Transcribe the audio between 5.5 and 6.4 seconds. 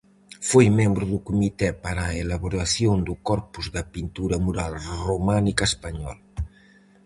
española.